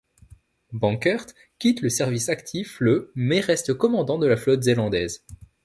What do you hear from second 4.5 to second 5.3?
zélandaise.